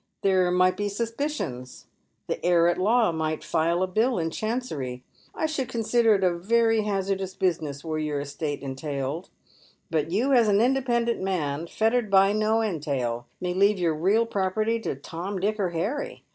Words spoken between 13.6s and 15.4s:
your real property to Tom,